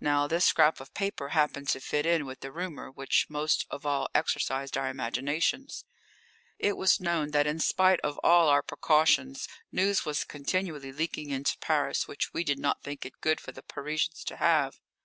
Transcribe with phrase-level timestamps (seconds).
[0.00, 3.86] Now, this scrap of paper happened to fit in with the rumour which most of
[3.86, 5.84] all exercised our imaginations.
[6.58, 11.58] It was known that in spite of all our precautions news was continually leaking into
[11.58, 14.80] Paris which we did not think it good for the Parisians to have.